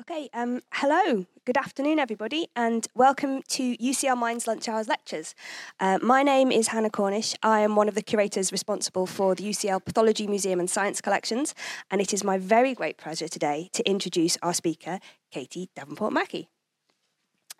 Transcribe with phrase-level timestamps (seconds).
[0.00, 5.34] Okay, um, hello, good afternoon, everybody, and welcome to UCL Minds Lunch Hours Lectures.
[5.78, 7.34] Uh, my name is Hannah Cornish.
[7.42, 11.54] I am one of the curators responsible for the UCL Pathology Museum and Science Collections,
[11.90, 14.98] and it is my very great pleasure today to introduce our speaker,
[15.30, 16.48] Katie Davenport Mackie.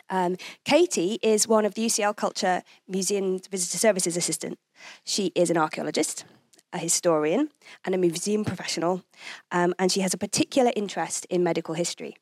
[0.09, 4.59] Um, Katie is one of the UCL Culture Museum Visitor Services Assistant.
[5.05, 6.25] She is an archaeologist,
[6.73, 7.51] a historian,
[7.85, 9.03] and a museum professional,
[9.51, 12.17] um, and she has a particular interest in medical history.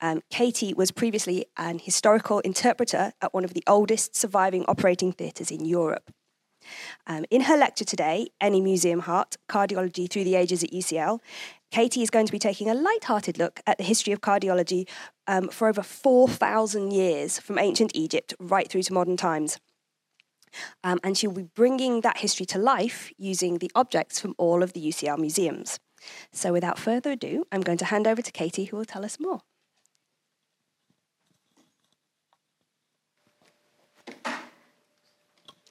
[0.00, 5.50] Um, Katie was previously an historical interpreter at one of the oldest surviving operating theatres
[5.50, 6.10] in Europe.
[7.06, 11.20] Um, in her lecture today, Any Museum Heart Cardiology Through the Ages at UCL,
[11.70, 14.88] Katie is going to be taking a light-hearted look at the history of cardiology
[15.26, 19.58] um, for over 4,000 years, from ancient Egypt right through to modern times.
[20.82, 24.72] Um, and she'll be bringing that history to life using the objects from all of
[24.72, 25.78] the UCL museums.
[26.32, 29.20] So, without further ado, I'm going to hand over to Katie, who will tell us
[29.20, 29.40] more.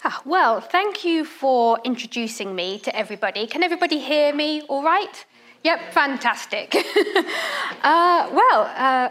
[0.01, 3.45] Ah, well, thank you for introducing me to everybody.
[3.47, 5.25] Can everybody hear me all right?
[5.63, 6.73] Yep, fantastic.
[7.83, 9.09] uh, well, uh,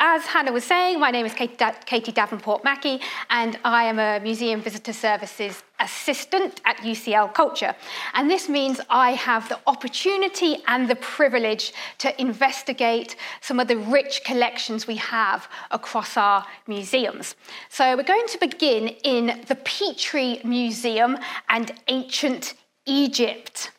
[0.00, 3.98] as Hannah was saying, my name is Katie, da- Katie Davenport Mackie, and I am
[3.98, 7.76] a Museum Visitor Services assistant at UCL Culture.
[8.14, 13.76] And this means I have the opportunity and the privilege to investigate some of the
[13.76, 17.36] rich collections we have across our museums.
[17.68, 21.18] So we're going to begin in the Petrie Museum
[21.50, 22.54] and Ancient
[22.86, 23.70] Egypt.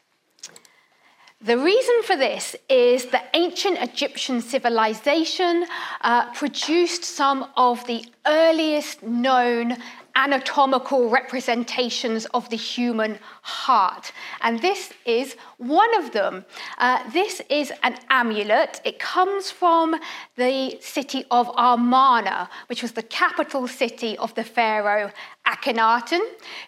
[1.44, 5.66] The reason for this is that ancient Egyptian civilization
[6.02, 9.78] uh, produced some of the earliest known
[10.16, 14.12] anatomical representations of the human heart.
[14.42, 16.44] And this is one of them.
[16.80, 18.82] Uh, this is an amulet.
[18.84, 19.96] It comes from
[20.36, 25.12] the city of Amarna, which was the capital city of the pharaoh
[25.48, 26.22] Akhenaten,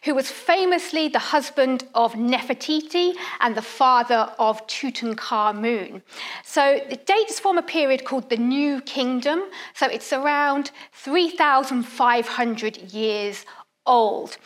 [0.03, 6.01] who was famously the husband of Nefertiti and the father of Tutankhamun.
[6.43, 9.43] So it dates from a period called the New Kingdom.
[9.73, 13.45] So it's around 3,500 years
[13.85, 14.37] old.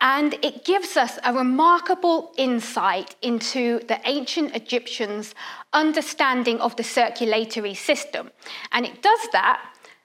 [0.00, 5.34] And it gives us a remarkable insight into the ancient Egyptians'
[5.72, 8.30] understanding of the circulatory system.
[8.72, 9.62] And it does that,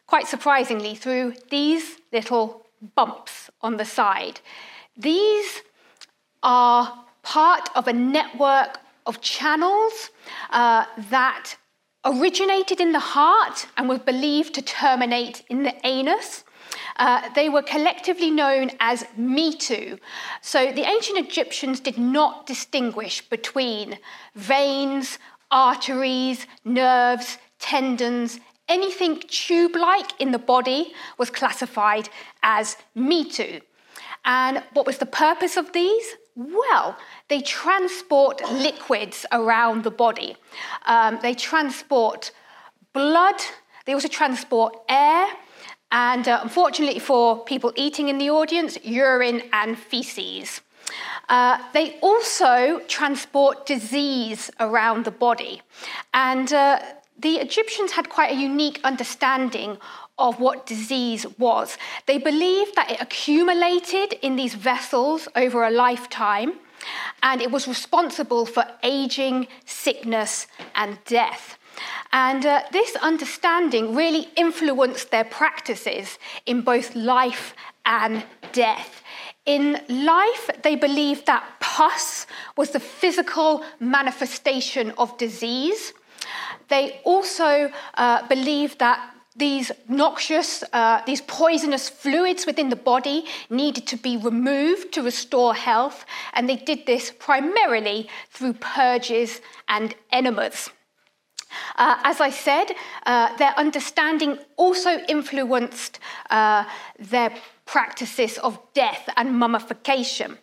[0.08, 4.40] quite surprisingly, through these little bumps on the side.
[4.98, 5.62] These
[6.42, 10.12] are part of a network of channels
[10.52, 11.56] uh, that
[12.06, 16.44] originated in the heart and were believed to terminate in the anus.
[17.00, 19.98] Uh, they were collectively known as metu.
[20.42, 23.98] So the ancient Egyptians did not distinguish between
[24.36, 25.18] veins,
[25.50, 32.10] arteries, nerves, tendons, anything tube like in the body was classified
[32.44, 33.62] as metu.
[34.26, 36.16] And what was the purpose of these?
[36.36, 36.98] Well,
[37.30, 40.36] they transport liquids around the body.
[40.86, 42.32] Um, they transport
[42.92, 43.42] blood,
[43.86, 45.28] they also transport air,
[45.92, 50.62] and uh, unfortunately for people eating in the audience, urine and feces.
[51.28, 55.62] Uh, they also transport disease around the body.
[56.14, 56.80] And uh,
[57.18, 59.78] the Egyptians had quite a unique understanding
[60.18, 61.78] of what disease was.
[62.08, 66.54] They believed that it accumulated in these vessels over a lifetime,
[67.22, 71.58] and it was responsible for aging, sickness, and death.
[72.12, 77.54] And uh, this understanding really influenced their practices in both life
[77.86, 79.04] and death.
[79.46, 82.26] In life, they believed that pus
[82.58, 85.94] was the physical manifestation of disease.
[86.68, 93.88] They also uh, believed that these noxious, uh, these poisonous fluids within the body needed
[93.88, 100.70] to be removed to restore health, and they did this primarily through purges and enemas.
[101.76, 102.72] Uh, as I said,
[103.06, 106.00] uh, their understanding also influenced
[106.30, 106.66] uh,
[106.98, 107.34] their
[107.66, 110.38] practices of death and mummification.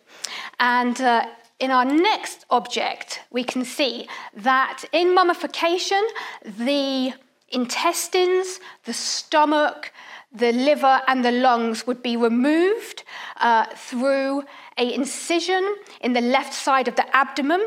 [0.59, 1.25] And uh,
[1.59, 6.03] in our next object, we can see that in mummification,
[6.43, 7.13] the
[7.49, 9.91] intestines, the stomach,
[10.31, 13.03] the liver, and the lungs would be removed
[13.37, 14.43] uh, through
[14.77, 17.65] a incision in the left side of the abdomen,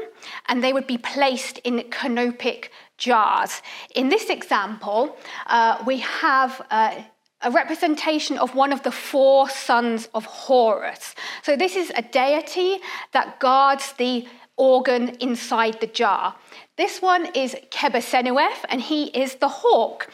[0.49, 3.63] and they would be placed in canopic jars.
[3.97, 5.17] In this example,
[5.47, 6.95] uh, we have uh,
[7.43, 11.15] a representation of one of the four sons of Horus.
[11.43, 12.79] So, this is a deity
[13.13, 16.37] that guards the organ inside the jar.
[16.77, 20.09] This one is Qebehsenuef, and he is the hawk,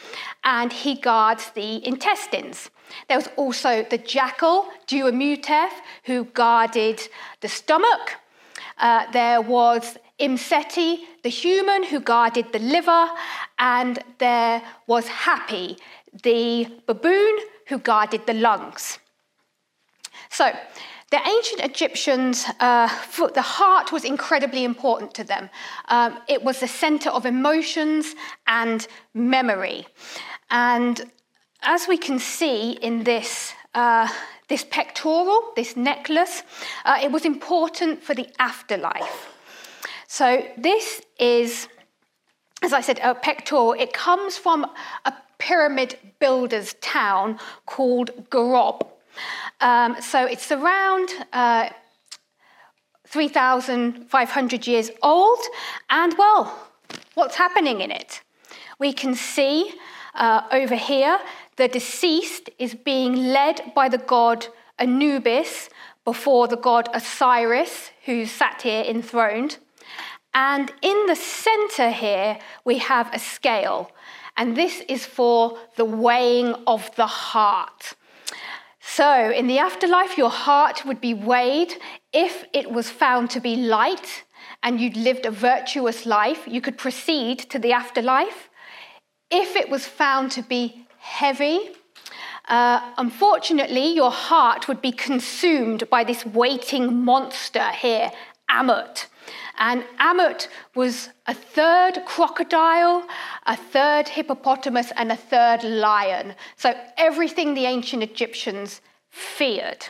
[0.44, 2.70] and he guards the intestines.
[3.08, 5.70] There was also the jackal, Duamutef,
[6.04, 7.00] who guarded
[7.40, 8.14] the stomach.
[8.78, 13.06] Uh, there was Imseti, the human, who guarded the liver.
[13.58, 15.78] And there was Hapi,
[16.22, 17.38] the baboon,
[17.68, 18.98] who guarded the lungs.
[20.30, 20.52] So,
[21.10, 22.88] the ancient Egyptians, uh,
[23.32, 25.48] the heart was incredibly important to them.
[25.88, 29.86] Um, it was the center of emotions and memory.
[30.50, 31.10] And
[31.62, 34.08] as we can see in this, uh,
[34.48, 36.42] this pectoral, this necklace,
[36.84, 39.32] uh, it was important for the afterlife.
[40.08, 41.68] So this is,
[42.62, 43.72] as I said, a pectoral.
[43.72, 44.66] It comes from
[45.04, 48.86] a pyramid builder's town called Gurob.
[49.60, 51.70] Um, so it's around uh,
[53.06, 55.38] 3,500 years old,
[55.90, 56.68] and well,
[57.14, 58.20] what's happening in it?
[58.78, 59.72] We can see
[60.14, 61.18] uh, over here
[61.56, 64.46] the deceased is being led by the god
[64.78, 65.68] Anubis
[66.04, 69.58] before the god Osiris, who sat here enthroned.
[70.34, 73.90] And in the center here, we have a scale.
[74.36, 77.94] And this is for the weighing of the heart.
[78.80, 81.72] So, in the afterlife, your heart would be weighed.
[82.12, 84.24] If it was found to be light
[84.62, 88.48] and you'd lived a virtuous life, you could proceed to the afterlife.
[89.30, 91.60] If it was found to be heavy,
[92.48, 98.10] uh, unfortunately, your heart would be consumed by this waiting monster here,
[98.50, 99.06] Amut.
[99.58, 103.06] And Amut was a third crocodile,
[103.46, 106.34] a third hippopotamus, and a third lion.
[106.56, 108.80] So everything the ancient Egyptians
[109.10, 109.86] feared.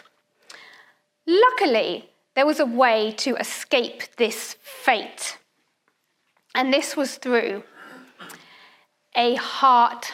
[1.27, 5.39] Luckily, there was a way to escape this fate.
[6.55, 7.65] And this was through
[9.15, 10.13] a heart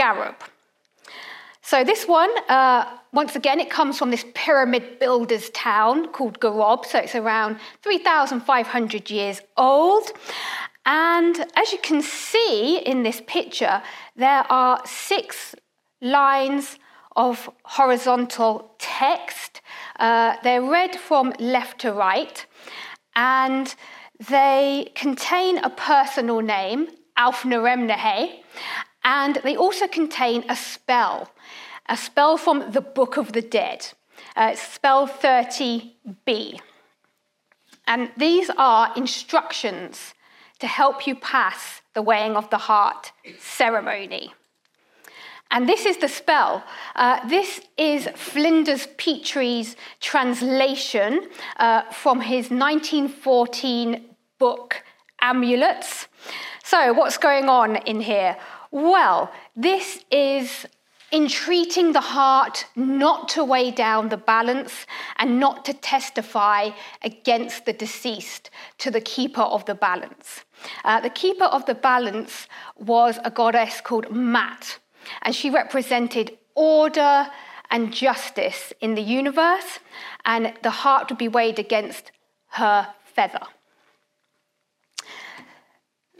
[0.00, 0.34] scarab.
[1.62, 6.86] So, this one, uh, once again, it comes from this pyramid builder's town called Gurob.
[6.86, 10.10] So, it's around 3,500 years old.
[10.86, 13.82] And as you can see in this picture,
[14.16, 15.54] there are six
[16.00, 16.78] lines
[17.14, 19.60] of horizontal text.
[19.98, 22.46] Uh, they're read from left to right,
[23.14, 23.74] and
[24.30, 26.88] they contain a personal name,
[27.18, 28.40] Alfnaremnehe,
[29.04, 31.30] and they also contain a spell,
[31.88, 33.88] a spell from the Book of the Dead.
[34.36, 36.60] Uh, spell 30b.
[37.86, 40.14] And these are instructions
[40.60, 44.32] to help you pass the weighing of the heart ceremony.
[45.50, 46.62] And this is the spell.
[46.94, 54.04] Uh, this is Flinders Petrie's translation uh, from his 1914
[54.38, 54.84] book,
[55.20, 56.06] Amulets.
[56.62, 58.36] So, what's going on in here?
[58.70, 60.66] Well, this is
[61.12, 64.86] entreating the heart not to weigh down the balance
[65.16, 66.70] and not to testify
[67.02, 70.44] against the deceased to the keeper of the balance.
[70.84, 72.46] Uh, the keeper of the balance
[72.76, 74.78] was a goddess called Maat,
[75.22, 77.26] and she represented order
[77.70, 79.80] and justice in the universe,
[80.24, 82.12] and the heart would be weighed against
[82.50, 83.46] her feather.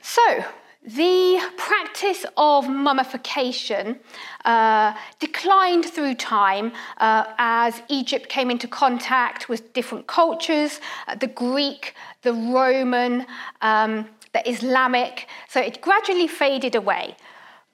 [0.02, 0.44] So,
[0.82, 4.00] the practice of mummification
[4.47, 11.26] uh, declined through time uh, as Egypt came into contact with different cultures, uh, the
[11.26, 13.26] Greek, the Roman,
[13.61, 17.14] um, the Islamic, so it gradually faded away.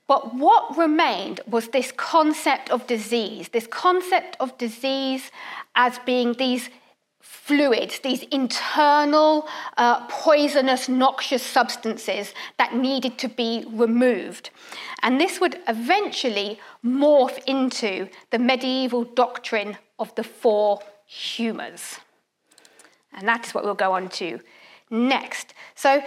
[0.08, 5.30] But what remained was this concept of disease, this concept of disease
[5.74, 6.70] as being these
[7.46, 14.50] fluids, these internal uh, poisonous, noxious substances that needed to be removed.
[15.02, 22.00] And this would eventually morph into the medieval doctrine of the four humours.
[23.12, 24.40] And that is what we'll go on to
[24.90, 25.54] next.
[25.76, 26.02] So,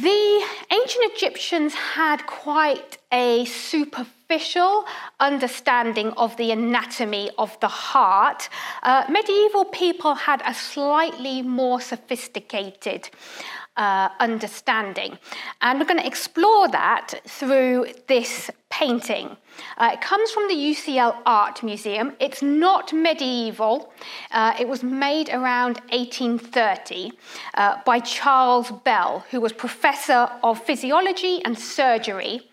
[0.00, 4.86] the ancient Egyptians had quite a superficial
[5.18, 8.48] understanding of the anatomy of the heart.
[8.82, 13.10] Uh, medieval people had a slightly more sophisticated
[13.76, 15.18] uh, understanding.
[15.62, 19.36] And we're going to explore that through this painting.
[19.78, 22.14] Uh, it comes from the UCL Art Museum.
[22.20, 23.92] It's not medieval.
[24.30, 27.12] Uh, it was made around 1830
[27.54, 32.49] uh, by Charles Bell, who was professor of physiology and surgery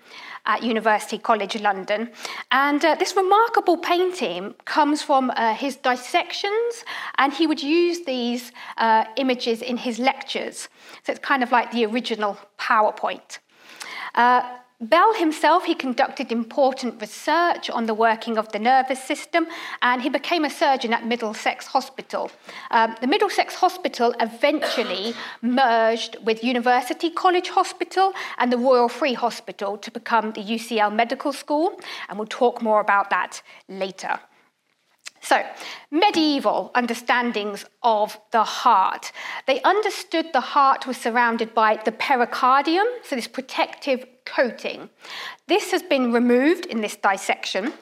[0.47, 2.09] at University College London.
[2.51, 6.83] And uh, this remarkable painting comes from uh, his dissections,
[7.17, 10.69] and he would use these uh, images in his lectures.
[11.03, 13.39] So it's kind of like the original PowerPoint.
[14.79, 19.47] Bell himself, he conducted important research on the working of the nervous system,
[19.81, 22.29] and he became a surgeon at Middlesex Hospital.
[22.69, 29.79] Um, the Middlesex Hospital eventually merged with University College Hospital and the Royal Free Hospital
[29.79, 34.19] to become the UCL Medical School, and we'll talk more about that later.
[35.21, 35.43] So,
[35.89, 39.11] medieval understandings of the heart.
[39.47, 44.05] They understood the heart was surrounded by the pericardium, so this protective
[44.35, 44.89] coating.
[45.47, 47.73] This has been removed in this dissection,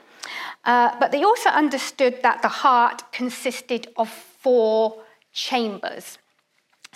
[0.64, 6.18] uh, but they also understood that the heart consisted of four chambers.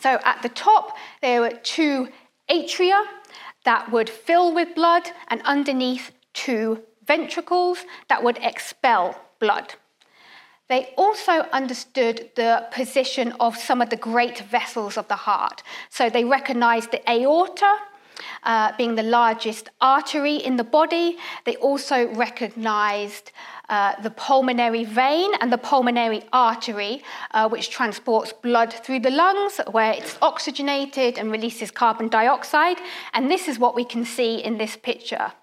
[0.02, 2.08] So, at the top, there were two
[2.50, 3.04] atria
[3.66, 9.76] that would fill with blood, and underneath, two ventricles that would expel blood.
[10.70, 15.64] They also understood the position of some of the great vessels of the heart.
[15.90, 17.76] So they recognized the aorta
[18.44, 21.18] uh, being the largest artery in the body.
[21.46, 23.32] They also recognized
[23.70, 29.60] uh, the pulmonary vein and the pulmonary artery, uh, which transports blood through the lungs,
[29.72, 32.78] where it's oxygenated and releases carbon dioxide.
[33.14, 35.34] And this is what we can see in this picture.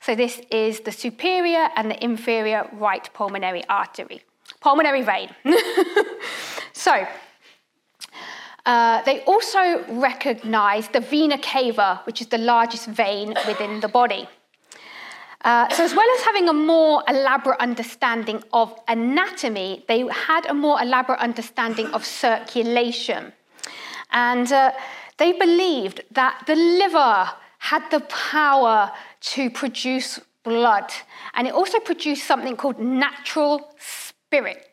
[0.00, 4.22] So, this is the superior and the inferior right pulmonary artery
[4.60, 5.28] pulmonary vein.
[6.72, 7.06] so,
[8.64, 14.28] uh, they also recognize the vena cava, which is the largest vein within the body.
[15.44, 20.54] Uh, so, as well as having a more elaborate understanding of anatomy, they had a
[20.54, 23.32] more elaborate understanding of circulation.
[24.12, 24.70] And uh,
[25.18, 30.92] they believed that the liver had the power to produce blood,
[31.34, 34.71] and it also produced something called natural spirit.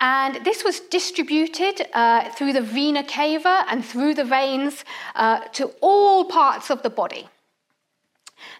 [0.00, 4.84] And this was distributed uh, through the vena cava and through the veins
[5.16, 7.28] uh, to all parts of the body.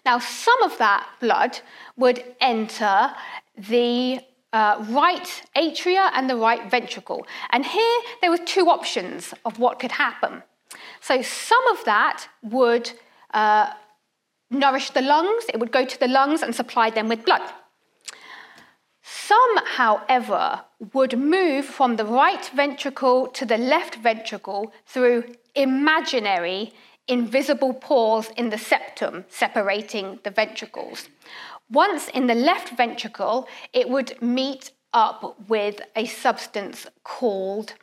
[0.04, 1.60] Now, some of that blood
[1.96, 3.12] would enter
[3.56, 4.20] the
[4.52, 7.26] uh, right atria and the right ventricle.
[7.50, 10.42] And here there were two options of what could happen.
[11.00, 12.90] So, some of that would
[13.32, 13.72] uh,
[14.50, 17.42] nourish the lungs, it would go to the lungs and supply them with blood.
[19.28, 20.62] Some, however,
[20.94, 26.72] would move from the right ventricle to the left ventricle through imaginary,
[27.08, 31.10] invisible pores in the septum separating the ventricles.
[31.70, 37.74] Once in the left ventricle, it would meet up with a substance called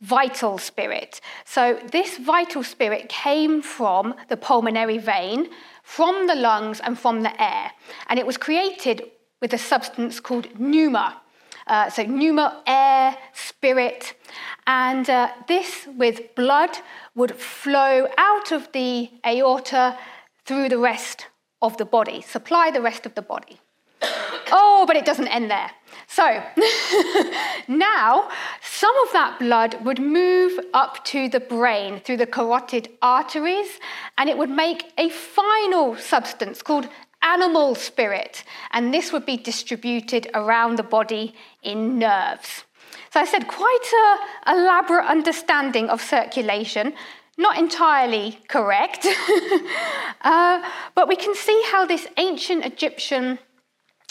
[0.00, 1.20] vital spirit.
[1.44, 5.48] So, this vital spirit came from the pulmonary vein,
[5.82, 7.72] from the lungs, and from the air.
[8.08, 9.10] And it was created
[9.40, 11.20] with a substance called pneuma.
[11.66, 14.14] Uh, so, pneuma, air, spirit.
[14.66, 16.78] And uh, this, with blood,
[17.14, 19.98] would flow out of the aorta
[20.44, 21.28] through the rest
[21.62, 23.58] of the body, supply the rest of the body.
[24.52, 25.70] oh, but it doesn't end there.
[26.06, 26.24] So,
[27.68, 28.28] now
[28.62, 33.78] some of that blood would move up to the brain through the carotid arteries,
[34.18, 36.88] and it would make a final substance called
[37.24, 42.64] animal spirit, and this would be distributed around the body in nerves.
[43.10, 46.94] So I said, quite an elaborate understanding of circulation,
[47.36, 49.06] not entirely correct,
[50.20, 53.38] uh, but we can see how this ancient Egyptian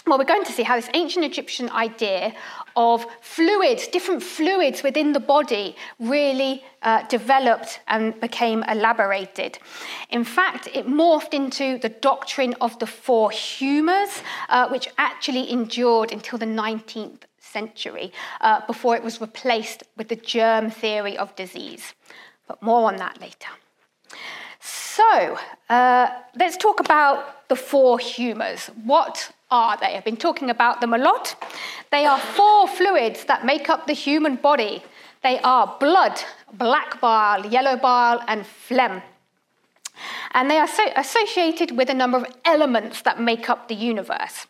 [0.06, 2.34] well, we're going to see how this ancient Egyptian idea
[2.76, 9.60] of fluids, different fluids within the body, really uh, developed and became elaborated.
[10.10, 16.12] In fact, it morphed into the doctrine of the four humours, uh, which actually endured
[16.12, 21.94] until the 19th century uh, before it was replaced with the germ theory of disease.
[22.48, 23.52] But more on that later.
[24.60, 25.38] So,
[25.70, 28.68] uh, let's talk about the four humours.
[28.84, 29.96] What are they?
[29.96, 31.36] I've been talking about them a lot.
[31.92, 34.84] They are four fluids that make up the human body.
[35.22, 36.20] They are blood,
[36.54, 39.02] black bile, yellow bile, and phlegm.
[40.32, 44.48] And they are so associated with a number of elements that make up the universe.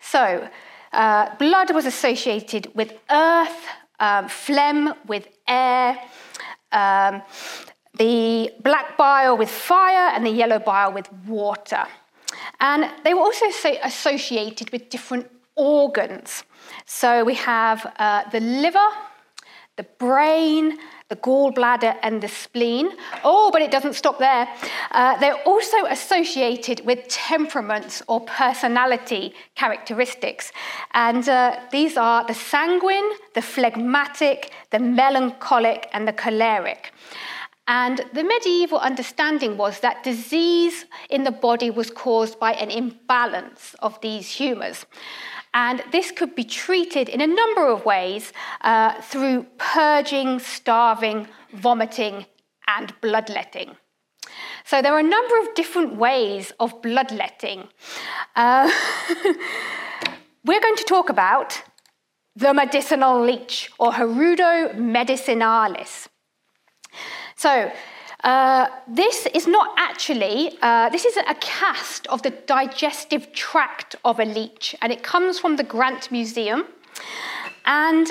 [0.00, 0.48] So,
[0.92, 3.66] uh, blood was associated with earth,
[4.00, 6.00] um, phlegm with air,
[6.72, 7.20] um,
[7.98, 11.86] the black bile with fire, and the yellow bile with water.
[12.60, 13.46] And they were also
[13.82, 15.26] associated with different
[15.56, 16.44] organs.
[16.86, 18.88] So we have uh, the liver,
[19.76, 20.78] the brain,
[21.08, 22.90] the gallbladder, and the spleen.
[23.24, 24.46] Oh, but it doesn't stop there.
[24.90, 30.52] Uh, they're also associated with temperaments or personality characteristics.
[30.92, 36.92] And uh, these are the sanguine, the phlegmatic, the melancholic, and the choleric.
[37.68, 43.76] And the medieval understanding was that disease in the body was caused by an imbalance
[43.80, 44.86] of these humours.
[45.52, 48.32] And this could be treated in a number of ways
[48.62, 52.24] uh, through purging, starving, vomiting,
[52.66, 53.76] and bloodletting.
[54.64, 57.68] So there are a number of different ways of bloodletting.
[58.34, 58.70] Uh,
[60.44, 61.62] we're going to talk about
[62.34, 66.06] the medicinal leech, or Hirudo medicinalis.
[67.38, 67.70] So,
[68.24, 74.18] uh, this is not actually, uh, this is a cast of the digestive tract of
[74.18, 76.64] a leech, and it comes from the Grant Museum.
[77.64, 78.10] And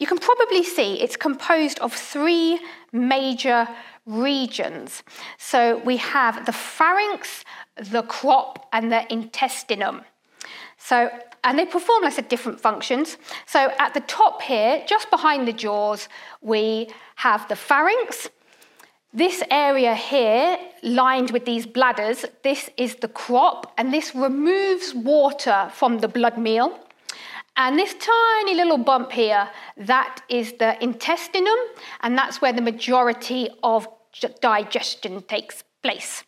[0.00, 2.58] you can probably see it's composed of three
[2.90, 3.68] major
[4.04, 5.04] regions.
[5.38, 7.44] So we have the pharynx,
[7.76, 10.02] the crop, and the intestinum.
[10.76, 11.08] So,
[11.44, 13.16] and they perform, like I said, different functions.
[13.46, 16.08] So at the top here, just behind the jaws,
[16.40, 18.28] we have the pharynx,
[19.12, 25.68] this area here, lined with these bladders, this is the crop, and this removes water
[25.72, 26.78] from the blood meal.
[27.56, 31.58] And this tiny little bump here, that is the intestinum,
[32.02, 33.88] and that's where the majority of
[34.40, 36.24] digestion takes place.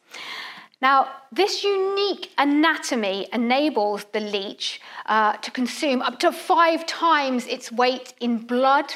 [0.83, 7.71] Now, this unique anatomy enables the leech uh, to consume up to five times its
[7.71, 8.93] weight in blood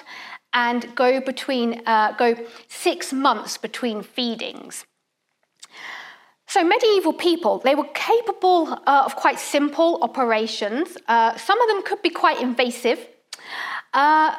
[0.56, 2.34] and go between uh, go
[2.66, 4.86] six months between feedings.
[6.48, 10.96] So medieval people, they were capable uh, of quite simple operations.
[11.06, 13.00] Uh, some of them could be quite invasive,
[13.92, 14.36] uh,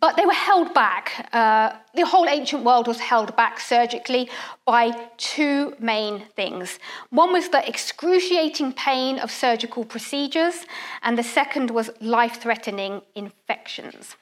[0.00, 1.04] but they were held back.
[1.32, 4.28] Uh, the whole ancient world was held back surgically
[4.66, 4.84] by
[5.16, 6.78] two main things.
[7.10, 10.66] One was the excruciating pain of surgical procedures,
[11.04, 14.16] and the second was life-threatening infections.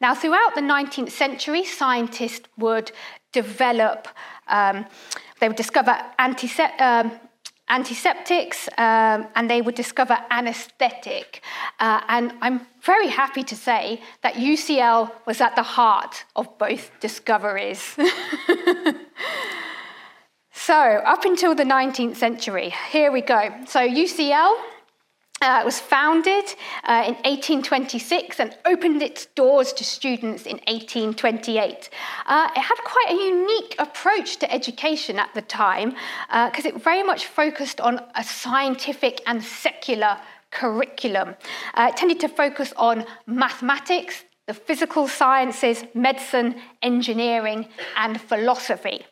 [0.00, 2.92] Now, throughout the 19th century, scientists would
[3.32, 4.08] develop,
[4.48, 4.86] um,
[5.40, 7.12] they would discover antiseptics, um,
[7.68, 11.42] antiseptics um, and they would discover anesthetic.
[11.80, 16.90] Uh, and I'm very happy to say that UCL was at the heart of both
[17.00, 17.96] discoveries.
[20.52, 23.50] so, up until the 19th century, here we go.
[23.66, 24.54] So, UCL
[25.42, 26.44] uh, it was founded
[26.84, 31.90] uh, in 1826 and opened its doors to students in 1828.
[32.26, 35.90] Uh, it had quite a unique approach to education at the time
[36.46, 40.16] because uh, it very much focused on a scientific and secular
[40.52, 41.34] curriculum.
[41.74, 49.04] Uh, it tended to focus on mathematics, the physical sciences, medicine, engineering, and philosophy.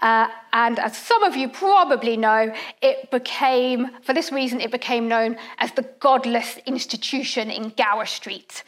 [0.00, 5.08] Uh, and as some of you probably know, it became, for this reason, it became
[5.08, 8.62] known as the godless institution in Gower Street.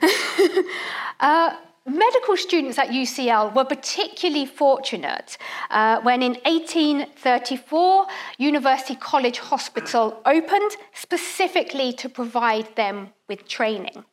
[1.20, 5.36] uh, medical students at UCL were particularly fortunate
[5.70, 8.06] uh, when in 1834
[8.38, 14.04] University College Hospital opened specifically to provide them with training.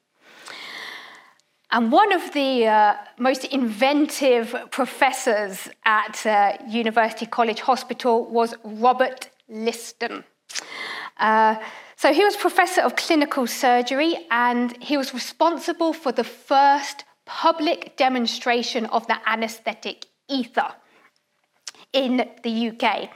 [1.73, 9.29] And one of the uh, most inventive professors at uh, University College Hospital was Robert
[9.47, 10.25] Liston.
[11.17, 11.55] Uh,
[11.95, 17.95] so he was professor of clinical surgery and he was responsible for the first public
[17.95, 20.73] demonstration of the anesthetic ether
[21.93, 23.10] in the UK.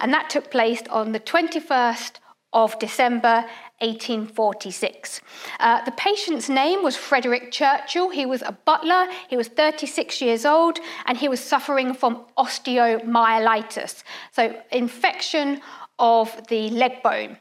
[0.00, 2.12] And that took place on the 21st
[2.52, 3.44] of December
[3.80, 5.20] 1846.
[5.58, 8.10] Uh, the patient's name was Frederick Churchill.
[8.10, 14.02] He was a butler, he was 36 years old, and he was suffering from osteomyelitis,
[14.32, 15.60] so infection
[15.98, 17.38] of the leg bone.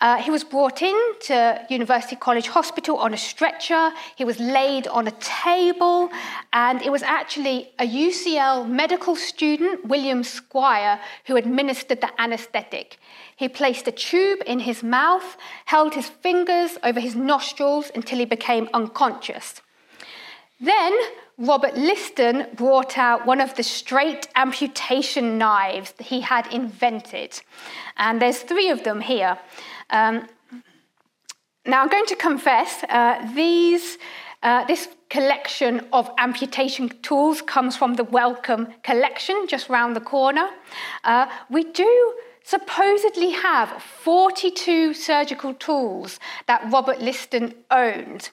[0.00, 3.90] Uh, he was brought in to University College Hospital on a stretcher.
[4.16, 6.10] He was laid on a table,
[6.52, 12.98] and it was actually a UCL medical student, William Squire, who administered the anesthetic.
[13.36, 18.24] He placed a tube in his mouth, held his fingers over his nostrils until he
[18.24, 19.62] became unconscious.
[20.60, 20.96] Then
[21.36, 27.40] Robert Liston brought out one of the straight amputation knives that he had invented.
[27.96, 29.38] And there's three of them here.
[29.90, 30.26] Um,
[31.66, 33.96] now, I'm going to confess, uh, these,
[34.42, 40.50] uh, this collection of amputation tools comes from the Wellcome collection just round the corner.
[41.04, 48.30] Uh, we do supposedly have 42 surgical tools that Robert Liston owned.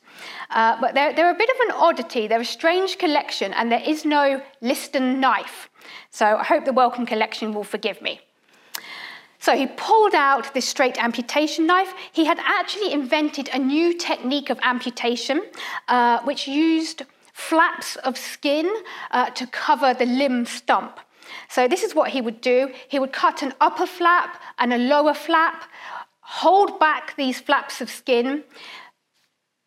[0.50, 2.28] Uh, but they're, they're a bit of an oddity.
[2.28, 5.70] They're a strange collection, and there is no Liston knife.
[6.10, 8.20] So I hope the Wellcome Collection will forgive me.
[9.42, 11.94] So he pulled out this straight amputation knife.
[12.12, 15.42] He had actually invented a new technique of amputation,
[15.88, 17.02] uh, which used
[17.34, 18.72] flaps of skin
[19.10, 21.00] uh, to cover the limb stump.
[21.50, 22.72] So this is what he would do.
[22.88, 25.64] He would cut an upper flap and a lower flap,
[26.20, 28.44] hold back these flaps of skin,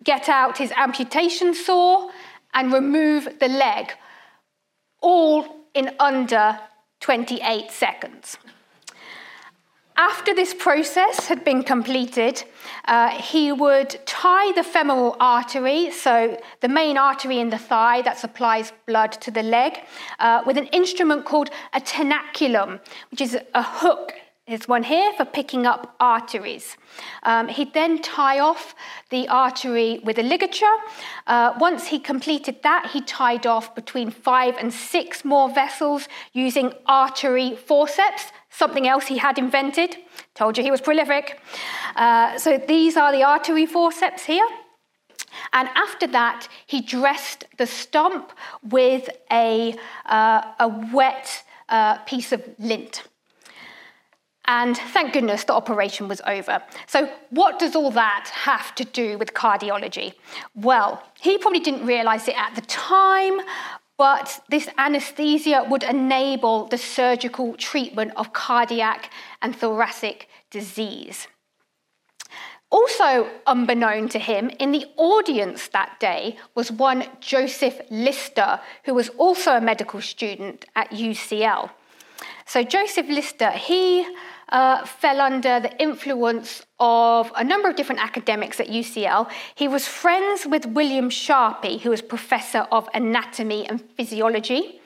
[0.04, 2.10] get out his amputation saw,
[2.52, 3.92] and remove the leg,
[5.00, 6.60] all in under
[7.00, 8.38] 28 seconds.
[9.96, 12.42] After this process had been completed,
[12.86, 18.18] uh, he would tie the femoral artery, so the main artery in the thigh that
[18.18, 19.78] supplies blood to the leg,
[20.18, 22.80] uh, with an instrument called a tenaculum,
[23.12, 24.14] which is a hook
[24.46, 26.76] there's one here for picking up arteries.
[27.22, 28.74] Um, he'd then tie off
[29.08, 30.76] the artery with a ligature.
[31.26, 36.74] Uh, once he completed that, he tied off between five and six more vessels using
[36.84, 39.96] artery forceps, something else he had invented.
[40.34, 41.40] Told you he was prolific.
[41.96, 44.46] Uh, so these are the artery forceps here.
[45.54, 48.30] And after that, he dressed the stump
[48.62, 53.04] with a, uh, a wet uh, piece of lint.
[54.46, 56.62] And thank goodness the operation was over.
[56.86, 60.14] So, what does all that have to do with cardiology?
[60.54, 63.40] Well, he probably didn't realize it at the time,
[63.96, 71.26] but this anesthesia would enable the surgical treatment of cardiac and thoracic disease.
[72.70, 79.10] Also, unbeknown to him, in the audience that day was one Joseph Lister, who was
[79.10, 81.70] also a medical student at UCL.
[82.46, 84.04] So, Joseph Lister, he
[84.48, 89.30] uh, fell under the influence of a number of different academics at UCL.
[89.54, 94.80] He was friends with William Sharpey, who was professor of anatomy and physiology.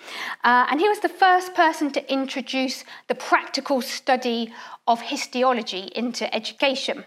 [0.44, 4.52] Uh, and he was the first person to introduce the practical study
[4.86, 7.04] of histology into education.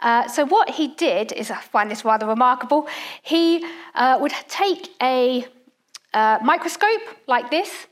[0.00, 2.86] Uh, so, what he did is, I find this rather remarkable,
[3.22, 5.46] he uh, would take a
[6.12, 7.86] uh, microscope like this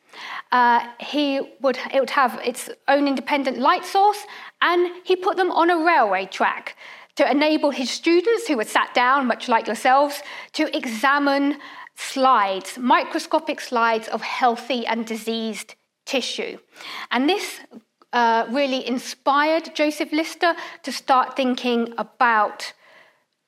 [0.52, 4.18] uh, he would, it would have its own independent light source,
[4.60, 6.76] and he put them on a railway track
[7.16, 11.58] to enable his students, who were sat down, much like yourselves, to examine
[11.94, 15.74] slides, microscopic slides of healthy and diseased
[16.06, 16.58] tissue.
[17.10, 17.60] And this
[18.12, 22.72] uh, really inspired Joseph Lister to start thinking about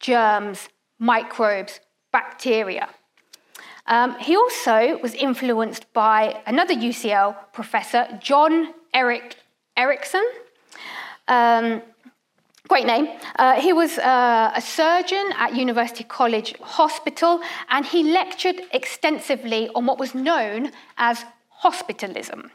[0.00, 1.80] germs, microbes,
[2.12, 2.88] bacteria.
[3.87, 9.37] Um, he also was influenced by another UCL professor, John Eric
[9.77, 10.25] Erichsen.
[11.29, 11.83] Um,
[12.68, 13.09] great name.
[13.37, 19.87] Uh, he was uh, a surgeon at University College Hospital, and he lectured extensively on
[19.87, 22.51] what was known as hospitalism.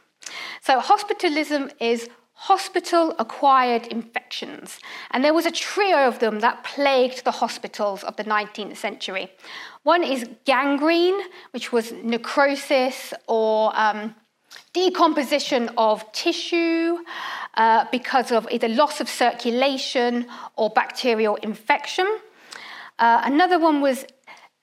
[0.62, 4.80] So, hospitalism is hospital acquired infections.
[5.12, 9.30] And there was a trio of them that plagued the hospitals of the 19th century.
[9.84, 11.20] One is gangrene,
[11.52, 14.16] which was necrosis or um,
[14.72, 17.00] decomposition of tissue
[17.56, 20.26] uh, because of either loss of circulation
[20.56, 22.08] or bacterial infection.
[23.00, 24.06] Uh, another one was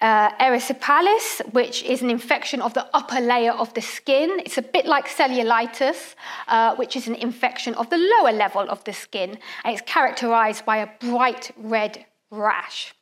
[0.00, 4.40] uh, erysipelas, which is an infection of the upper layer of the skin.
[4.44, 6.14] It's a bit like cellulitis,
[6.48, 10.64] uh, which is an infection of the lower level of the skin, and it's characterized
[10.64, 12.94] by a bright red rash.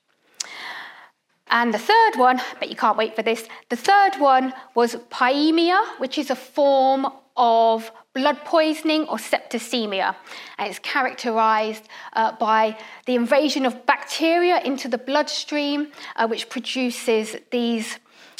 [1.48, 5.80] And the third one, but you can't wait for this, the third one was pyemia,
[5.98, 10.14] which is a form of blood poisoning or septicemia.
[10.56, 17.36] And it's characterized uh, by the invasion of bacteria into the bloodstream, uh, which produces
[17.50, 17.98] these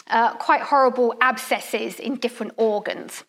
[0.08, 3.24] uh, quite horrible abscesses in different organs.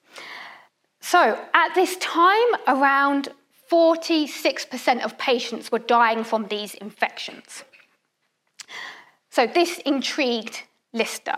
[1.01, 3.29] So at this time, around
[3.71, 7.63] 46% of patients were dying from these infections.
[9.29, 11.35] So this intrigued Lister.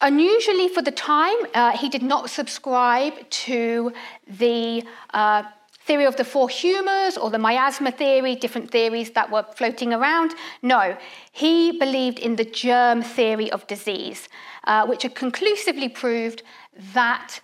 [0.00, 3.92] Unusually for the time, uh, he did not subscribe to
[4.26, 5.44] the uh,
[5.86, 10.34] theory of the four humours or the miasma theory, different theories that were floating around.
[10.62, 10.96] No,
[11.32, 14.28] he believed in the germ theory of disease,
[14.64, 16.42] uh, which had conclusively proved
[16.92, 17.40] that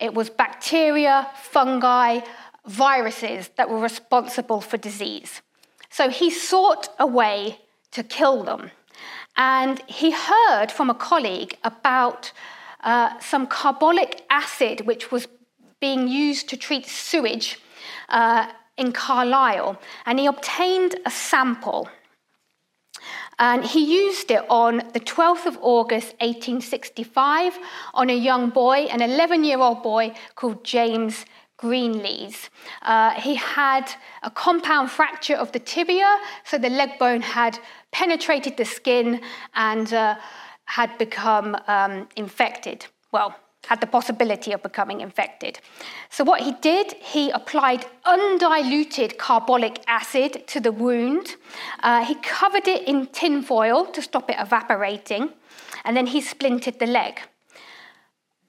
[0.00, 2.20] it was bacteria, fungi,
[2.66, 5.42] viruses that were responsible for disease.
[5.90, 7.60] So he sought a way
[7.92, 8.70] to kill them.
[9.36, 12.32] And he heard from a colleague about
[12.82, 15.28] uh, some carbolic acid which was
[15.80, 17.58] being used to treat sewage
[18.08, 21.88] uh, in Carlisle, and he obtained a sample.
[23.38, 27.58] And he used it on the 12th of August, 1865,
[27.94, 31.24] on a young boy, an 11 year old boy called James
[31.62, 32.48] Greenlees.
[32.82, 33.84] Uh, he had
[34.24, 37.58] a compound fracture of the tibia, so the leg bone had
[37.92, 39.20] penetrated the skin
[39.54, 40.16] and uh,
[40.64, 42.86] had become um, infected.
[43.12, 43.36] Well,
[43.68, 45.60] had the possibility of becoming infected.
[46.10, 51.36] So, what he did, he applied undiluted carbolic acid to the wound.
[51.80, 55.30] Uh, he covered it in tin foil to stop it evaporating,
[55.84, 57.20] and then he splintered the leg.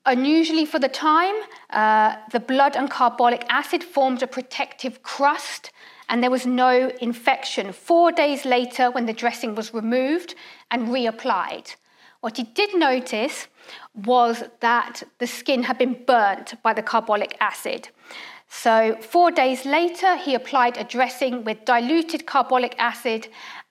[0.06, 1.36] Unusually for the time,
[1.70, 5.72] uh, the blood and carbolic acid formed a protective crust
[6.10, 7.72] and there was no infection.
[7.72, 10.36] Four days later, when the dressing was removed
[10.70, 11.76] and reapplied,
[12.20, 13.48] what he did notice
[14.06, 17.88] was that the skin had been burnt by the carbolic acid.
[18.50, 23.30] So, four days later, he applied a dressing with diluted carbolic acid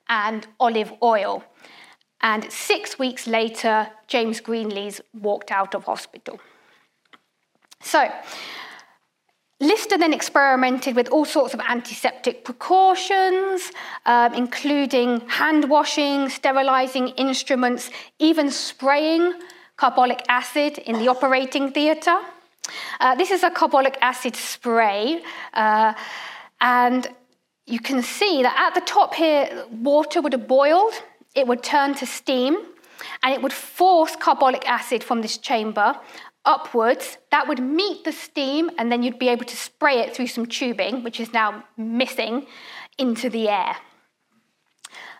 [0.08, 1.44] and olive oil.
[2.22, 6.38] And six weeks later, James Greenlees walked out of hospital.
[7.80, 8.08] So,
[9.62, 13.70] Lister then experimented with all sorts of antiseptic precautions,
[14.06, 19.34] um, including hand washing, sterilizing instruments, even spraying
[19.76, 22.18] carbolic acid in the operating theatre.
[22.98, 25.22] Uh, this is a carbolic acid spray,
[25.54, 25.94] uh,
[26.60, 27.08] and
[27.66, 30.94] you can see that at the top here, water would have boiled
[31.34, 32.56] it would turn to steam
[33.22, 35.98] and it would force carbolic acid from this chamber
[36.44, 37.18] upwards.
[37.30, 40.46] That would meet the steam, and then you'd be able to spray it through some
[40.46, 42.46] tubing, which is now missing,
[42.98, 43.76] into the air.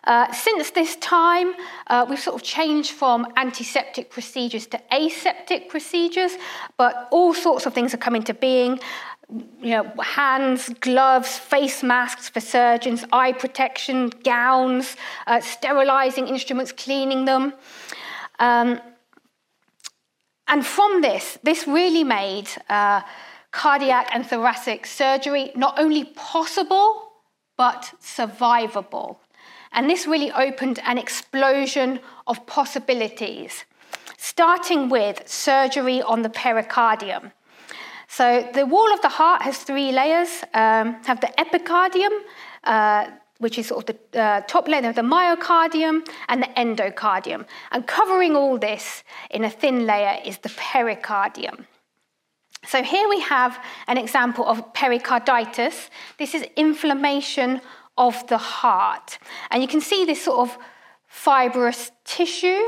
[0.05, 1.53] Uh, since this time,
[1.87, 6.33] uh, we've sort of changed from antiseptic procedures to aseptic procedures,
[6.77, 8.77] but all sorts of things are coming to being
[9.29, 14.95] you know, hands, gloves, face masks for surgeons, eye protection, gowns,
[15.27, 17.53] uh, sterilizing instruments, cleaning them.
[18.39, 18.79] Um,
[20.47, 23.01] and from this, this really made uh,
[23.51, 27.13] cardiac and thoracic surgery not only possible,
[27.57, 29.17] but survivable.
[29.71, 33.65] And this really opened an explosion of possibilities,
[34.17, 37.31] starting with surgery on the pericardium.
[38.15, 40.43] So the wall of the heart has three layers.
[40.53, 42.11] Um, have the epicardium,
[42.63, 43.07] uh,
[43.39, 47.47] which is sort of the uh, top layer of the myocardium, and the endocardium.
[47.71, 51.65] And covering all this in a thin layer is the pericardium.
[52.67, 55.89] So here we have an example of pericarditis.
[56.19, 57.61] This is inflammation
[57.97, 59.17] of the heart.
[59.49, 60.57] And you can see this sort of
[61.07, 62.61] fibrous tissue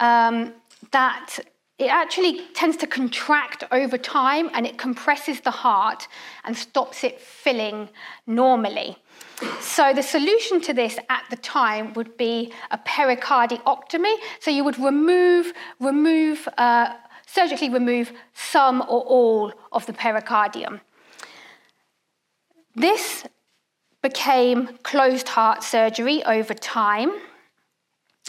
[0.00, 0.54] um,
[0.90, 1.38] that
[1.78, 6.08] it actually tends to contract over time and it compresses the heart
[6.44, 7.90] and stops it filling
[8.26, 8.96] normally.
[9.60, 14.14] So, the solution to this at the time would be a pericardiotomy.
[14.40, 16.94] So, you would remove, remove, uh,
[17.26, 20.80] surgically remove some or all of the pericardium.
[22.74, 23.24] This
[24.00, 27.12] became closed heart surgery over time.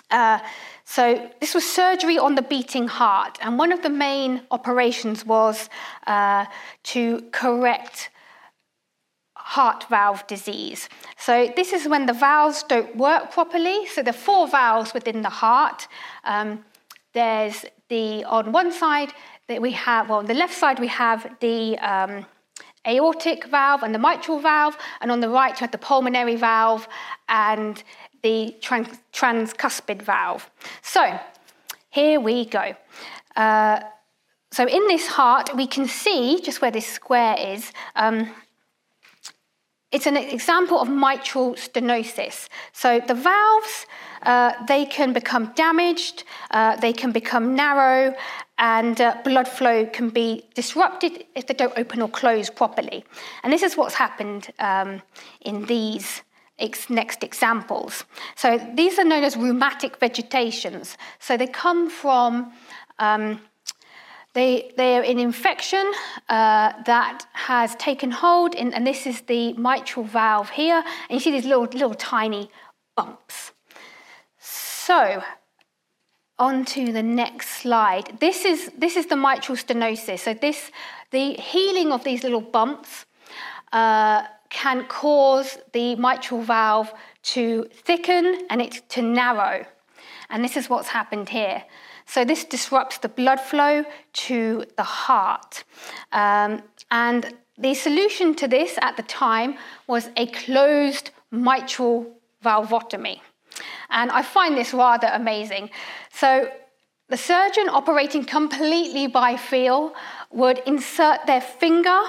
[0.10, 0.40] Uh,
[0.86, 5.70] so, this was surgery on the beating heart, and one of the main operations was
[6.06, 6.46] uh,
[6.84, 8.10] to correct
[9.36, 10.88] heart valve disease.
[11.18, 13.86] So, this is when the valves don't work properly.
[13.88, 15.88] So, the four valves within the heart.
[16.24, 16.64] Um,
[17.14, 19.12] there's the, on one side,
[19.48, 22.26] that we have, well, on the left side, we have the um,
[22.88, 26.88] aortic valve and the mitral valve, and on the right, you have the pulmonary valve
[27.30, 27.84] and
[28.24, 30.50] the trans- transcuspid valve.
[30.82, 31.20] So
[31.90, 32.76] here we go.
[33.36, 33.82] Uh,
[34.52, 37.72] so in this heart, we can see just where this square is.
[37.96, 38.30] Um,
[39.92, 42.50] it's an example of mitral stenosis.
[42.74, 43.86] So the valves,
[44.24, 48.14] uh, they can become damaged, uh, they can become narrow,
[48.58, 53.06] and uh, blood flow can be disrupted if they don't open or close properly.
[53.44, 55.02] And this is what's happened um,
[55.42, 56.22] in these
[56.60, 58.06] ex- next examples.
[58.36, 60.98] So these are known as rheumatic vegetations.
[61.20, 62.54] So they come from,
[63.00, 63.42] um,
[64.34, 65.92] they, they're an infection
[66.30, 70.84] uh, that has taken hold, in, and this is the mitral valve here.
[71.10, 72.50] And you see these little, little tiny
[72.96, 73.54] bumps.
[74.40, 75.24] So,
[76.40, 78.20] on to the next slide.
[78.20, 80.20] This is, this is the mitral stenosis.
[80.20, 80.72] So, this,
[81.12, 83.06] the healing of these little bumps
[83.74, 89.66] uh, can cause the mitral valve to thicken and it to narrow.
[90.30, 91.64] And this is what's happened here.
[92.06, 93.84] So, this disrupts the blood flow
[94.14, 95.64] to the heart.
[96.12, 99.58] Um, and the solution to this at the time
[99.88, 103.20] was a closed mitral valvotomy.
[103.90, 105.70] And I find this rather amazing.
[106.12, 106.50] So
[107.10, 109.94] the surgeon operating completely by feel
[110.32, 112.00] would insert their finger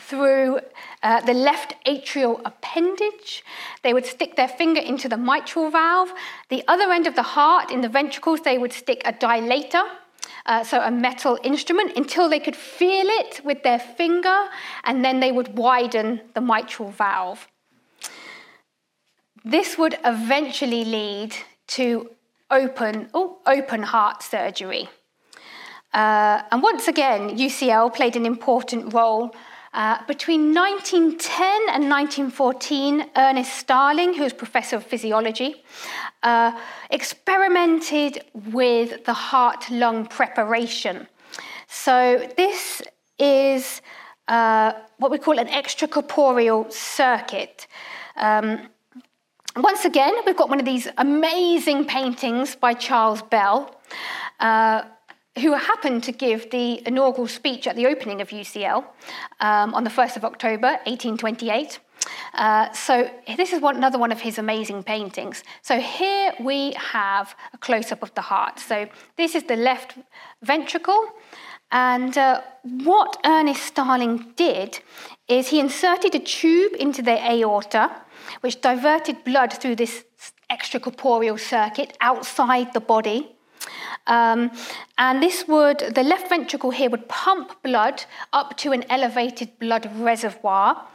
[0.00, 0.60] through
[1.02, 3.44] uh, the left atrial appendage.
[3.82, 6.12] They would stick their finger into the mitral valve.
[6.48, 9.84] The other end of the heart, in the ventricles, they would stick a dilator,
[10.46, 14.48] uh, so a metal instrument, until they could feel it with their finger,
[14.84, 17.46] and then they would widen the mitral valve.
[19.44, 21.34] This would eventually lead
[21.68, 22.10] to
[22.50, 24.88] open, oh, open heart surgery.
[25.92, 29.34] Uh, and once again, UCL played an important role.
[29.72, 35.62] Uh, between 1910 and 1914, Ernest Starling, who was professor of physiology,
[36.24, 36.50] uh,
[36.90, 41.06] experimented with the heart lung preparation.
[41.68, 42.82] So, this
[43.16, 43.80] is
[44.26, 47.68] uh, what we call an extracorporeal circuit.
[48.16, 48.70] Um,
[49.56, 53.80] once again, we've got one of these amazing paintings by Charles Bell,
[54.40, 54.82] uh,
[55.40, 58.84] who happened to give the inaugural speech at the opening of UCL
[59.40, 61.78] um, on the 1st of October, 1828.
[62.34, 65.42] Uh, so this is one, another one of his amazing paintings.
[65.62, 68.58] So here we have a close-up of the heart.
[68.58, 69.98] So this is the left
[70.42, 71.08] ventricle,
[71.72, 74.80] and uh, what Ernest Starling did
[75.28, 77.90] is he inserted a tube into the aorta,
[78.40, 80.04] which diverted blood through this
[80.50, 83.36] extracorporeal circuit outside the body.
[84.06, 84.50] Um,
[84.98, 89.90] and this would, the left ventricle here would pump blood up to an elevated blood
[89.96, 90.86] reservoir,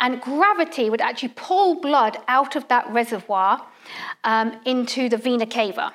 [0.00, 3.66] and gravity would actually pull blood out of that reservoir
[4.24, 5.94] um, into the vena cava.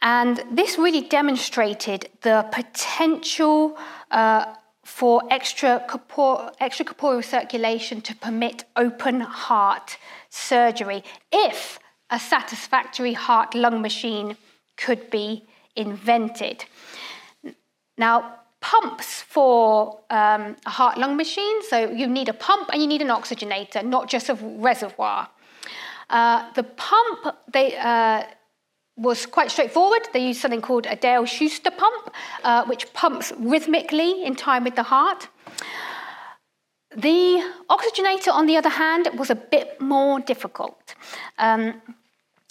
[0.00, 3.78] And this really demonstrated the potential
[4.10, 9.96] uh, for extracorporeal circulation to permit open heart
[10.28, 11.78] surgery if
[12.10, 14.36] a satisfactory heart lung machine
[14.76, 16.64] could be invented.
[17.96, 22.88] Now, pumps for um, a heart lung machine, so you need a pump and you
[22.88, 25.28] need an oxygenator, not just a reservoir.
[26.10, 28.24] Uh, the pump, they, uh,
[28.96, 30.02] was quite straightforward.
[30.12, 32.10] They used something called a Dale Schuster pump,
[32.44, 35.28] uh, which pumps rhythmically in time with the heart.
[36.96, 40.94] The oxygenator, on the other hand, was a bit more difficult.
[41.38, 41.82] Um,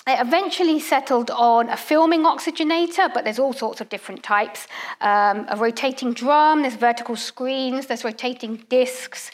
[0.06, 4.68] it eventually settled on a filming oxygenator, but there's all sorts of different types.
[5.00, 9.32] Um, a rotating drum, there's vertical screens, there's rotating discs.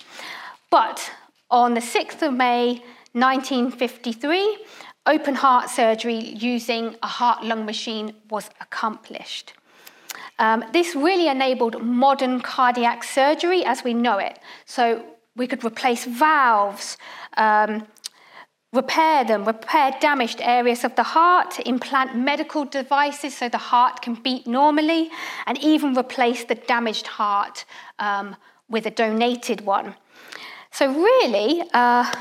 [0.69, 1.12] But
[1.49, 4.58] on the 6th of May 1953,
[5.08, 9.53] open heart surgery using a heart lung machine was accomplished.
[10.38, 14.38] Um, this really enabled modern cardiac surgery as we know it.
[14.65, 15.03] So
[15.36, 16.97] we could replace valves,
[17.38, 17.88] um,
[18.71, 24.13] repair them, repair damaged areas of the heart, implant medical devices so the heart can
[24.15, 25.10] beat normally,
[25.47, 27.65] and even replace the damaged heart
[27.97, 28.36] um,
[28.69, 29.95] with a donated one.
[30.71, 32.13] So, really, uh,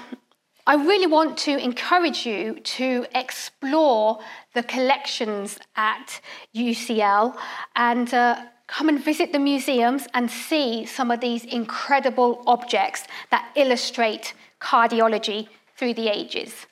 [0.66, 4.20] I really want to encourage you to explore
[4.54, 6.20] the collections at
[6.54, 7.36] UCL
[7.76, 13.50] and uh, come and visit the museums and see some of these incredible objects that
[13.54, 16.66] illustrate cardiology through the ages.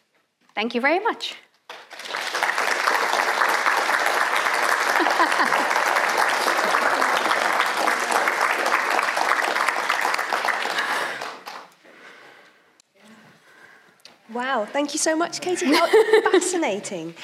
[0.55, 1.37] Thank you very much.
[14.35, 15.67] Wow, thank you so much, Katie.
[15.75, 15.87] How
[16.31, 17.15] fascinating.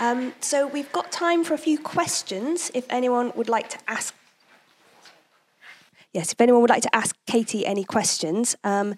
[0.00, 4.14] Um, so we've got time for a few questions if anyone would like to ask.
[6.12, 8.94] Yes, if anyone would like to ask Katie any questions, um,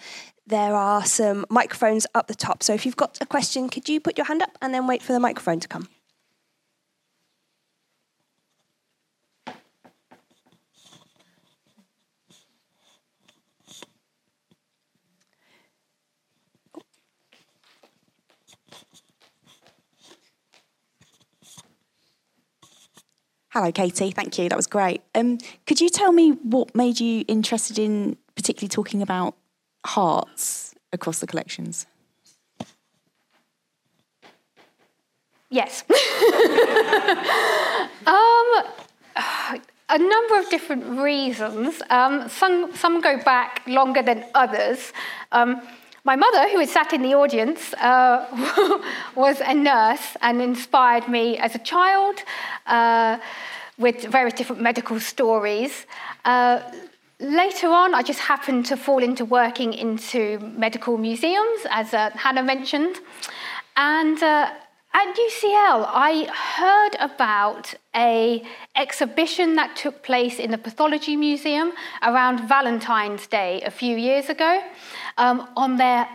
[0.49, 2.63] there are some microphones up the top.
[2.63, 5.03] So if you've got a question, could you put your hand up and then wait
[5.03, 5.89] for the microphone to come?
[23.51, 24.13] Hello, Katie.
[24.13, 24.49] Thank you.
[24.49, 25.03] That was great.
[25.15, 29.35] Um, could you tell me what made you interested in particularly talking about
[29.89, 31.87] hearts across the collections?
[35.51, 35.83] Yes.
[38.07, 38.49] um,
[39.89, 41.81] a number of different reasons.
[41.89, 44.93] Um, some, some go back longer than others.
[45.33, 45.63] Um,
[46.05, 48.27] my mother, who had sat in the audience, uh,
[49.15, 52.17] was a nurse and inspired me as a child
[52.67, 53.19] uh,
[53.79, 55.87] with various different medical stories.
[56.25, 56.61] Uh,
[57.21, 62.43] later on, I just happened to fall into working into medical museums, as uh, Hannah
[62.43, 63.01] mentioned.
[63.77, 64.51] And uh,
[64.95, 68.43] at UCL, I heard about a
[68.75, 74.63] exhibition that took place in the Pathology Museum around Valentine's Day a few years ago
[75.17, 76.09] um, on their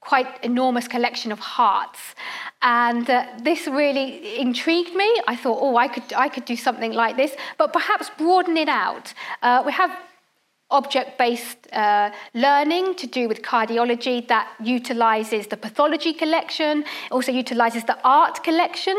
[0.00, 2.14] quite enormous collection of hearts.
[2.62, 5.20] And uh, this really intrigued me.
[5.26, 8.68] I thought, oh, I could, I could do something like this, but perhaps broaden it
[8.68, 9.12] out.
[9.42, 9.90] Uh, we have
[10.70, 17.84] object based uh, learning to do with cardiology that utilizes the pathology collection, also utilizes
[17.84, 18.96] the art collection.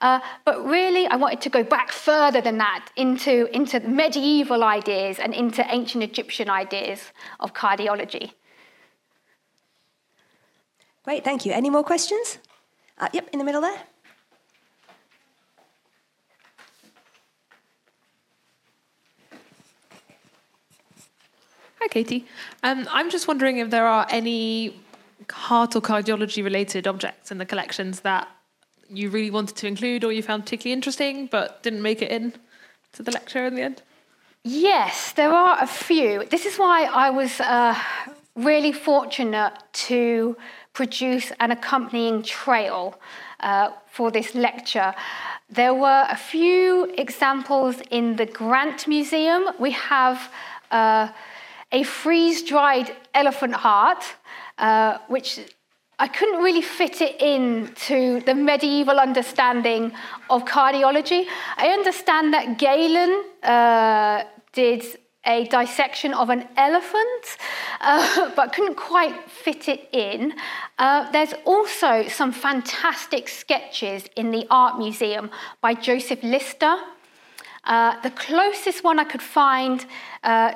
[0.00, 5.18] Uh, but really, I wanted to go back further than that into, into medieval ideas
[5.18, 8.32] and into ancient Egyptian ideas of cardiology.
[11.04, 11.52] Great, thank you.
[11.52, 12.38] Any more questions?
[12.98, 13.89] Uh, yep, in the middle there.
[21.80, 22.26] Hi, Katie.
[22.62, 24.78] Um, I'm just wondering if there are any
[25.30, 28.28] heart or cardiology related objects in the collections that
[28.90, 32.34] you really wanted to include or you found particularly interesting but didn't make it in
[32.92, 33.82] to the lecture in the end?
[34.44, 36.26] Yes, there are a few.
[36.26, 37.74] This is why I was uh,
[38.34, 39.54] really fortunate
[39.88, 40.36] to
[40.74, 43.00] produce an accompanying trail
[43.40, 44.94] uh, for this lecture.
[45.48, 49.48] There were a few examples in the Grant Museum.
[49.58, 50.30] We have
[50.70, 51.08] uh,
[51.72, 54.04] a freeze dried elephant heart,
[54.58, 55.40] uh, which
[55.98, 59.92] I couldn't really fit it in to the medieval understanding
[60.30, 61.26] of cardiology.
[61.56, 64.82] I understand that Galen uh, did
[65.26, 67.36] a dissection of an elephant,
[67.80, 70.32] uh, but couldn't quite fit it in.
[70.78, 76.76] Uh, there's also some fantastic sketches in the Art Museum by Joseph Lister.
[77.64, 79.84] Uh, the closest one I could find
[80.24, 80.52] uh,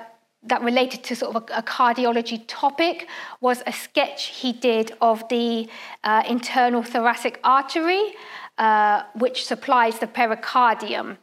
[0.46, 3.08] that related to sort of a, a, cardiology topic
[3.40, 5.68] was a sketch he did of the
[6.04, 8.14] uh, internal thoracic artery,
[8.58, 11.16] uh, which supplies the pericardium.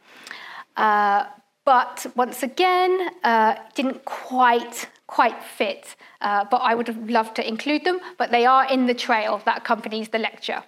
[0.76, 1.26] Uh,
[1.64, 5.94] but once again, uh, didn't quite quite fit.
[6.22, 8.00] Uh, but I would have loved to include them.
[8.16, 10.62] But they are in the trail that accompanies the lecture.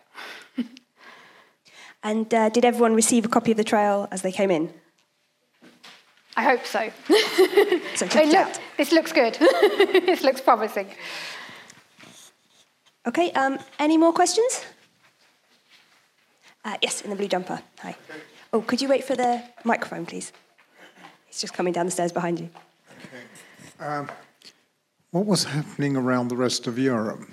[2.03, 4.73] and uh, did everyone receive a copy of the trail as they came in?
[6.37, 6.91] I hope so.
[7.95, 9.35] so check it look, this looks good.
[10.07, 10.89] this looks promising.
[13.07, 14.65] Okay, um, any more questions?
[16.65, 17.61] Uh, yes, in the blue jumper.
[17.81, 17.95] Hi.
[18.53, 20.33] Oh, could you wait for the microphone, please?
[21.29, 22.49] It's just coming down the stairs behind you.
[23.05, 23.85] Okay.
[23.87, 24.11] Um,
[25.11, 27.29] what was happening around the rest of Europe?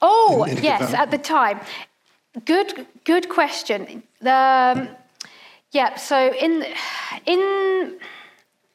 [0.00, 1.60] Oh, in, in yes, at the time.
[2.44, 4.02] Good, good question.
[4.20, 4.32] The,
[4.76, 4.88] um,
[5.72, 6.64] yeah, so in,
[7.26, 7.98] in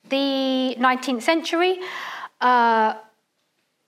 [0.10, 1.80] the 19th century,
[2.42, 2.96] uh,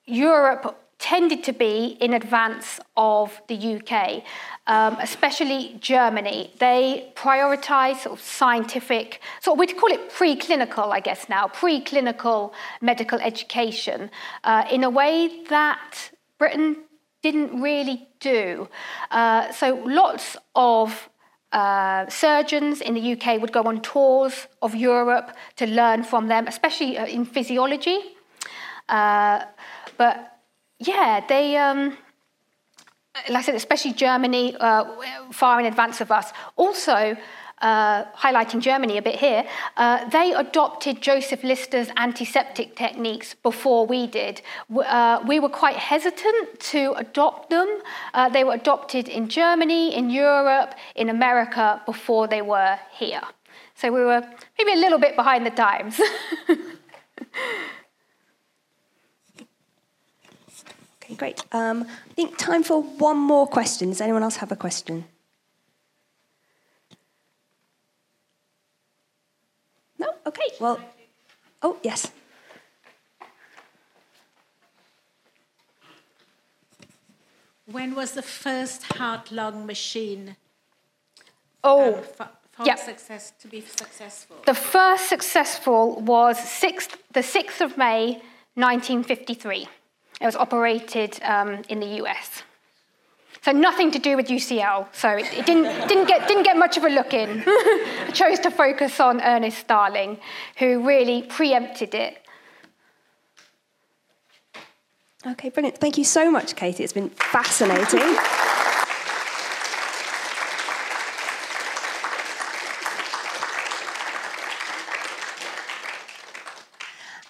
[0.05, 4.23] Europe tended to be in advance of the UK,
[4.65, 6.51] um, especially Germany.
[6.59, 12.51] They prioritise sort of scientific, so we'd call it preclinical, I guess now, preclinical
[12.81, 14.09] medical education
[14.43, 16.77] uh, in a way that Britain
[17.21, 18.67] didn't really do.
[19.11, 21.09] Uh, so lots of
[21.51, 26.47] uh, surgeons in the UK would go on tours of Europe to learn from them,
[26.47, 27.99] especially uh, in physiology.
[28.89, 29.43] Uh,
[29.97, 30.39] but
[30.79, 31.97] yeah, they, um,
[33.29, 34.85] like I said, especially Germany, uh,
[35.31, 36.31] far in advance of us.
[36.55, 37.15] Also,
[37.61, 39.45] uh, highlighting Germany a bit here,
[39.77, 44.41] uh, they adopted Joseph Lister's antiseptic techniques before we did.
[44.75, 47.81] Uh, we were quite hesitant to adopt them.
[48.13, 53.21] Uh, they were adopted in Germany, in Europe, in America before they were here.
[53.75, 54.23] So we were
[54.57, 56.01] maybe a little bit behind the times.
[56.49, 56.57] okay,
[61.15, 61.43] great.
[61.51, 63.89] Um, I think time for one more question.
[63.89, 65.05] Does anyone else have a question?
[69.99, 70.07] No?
[70.27, 70.77] Okay, well,
[71.61, 72.11] oh, yes.
[77.71, 80.35] When was the first heart lung machine?
[81.63, 84.35] Oh, um, f- success to be successful.
[84.45, 88.21] The first successful was 6th, the 6th of May,
[88.55, 89.69] 1953.
[90.19, 92.43] It was operated um, in the US.
[93.47, 94.93] So nothing to do with UCL.
[94.93, 97.43] So it, it didn't, didn't, get, didn't get much of a look in.
[97.47, 100.19] I chose to focus on Ernest Starling,
[100.57, 102.17] who really preempted it.
[105.25, 105.77] Okay, brilliant.
[105.77, 106.83] Thank you so much, Katie.
[106.83, 108.01] It's been fascinating.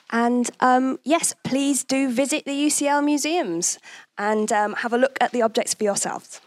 [0.09, 3.78] And um, yes, please do visit the UCL museums
[4.18, 6.41] and um, have a look at the objects for yourselves.